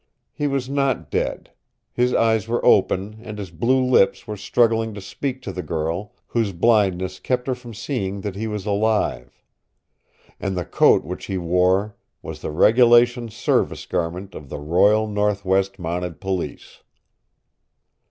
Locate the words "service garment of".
13.29-14.49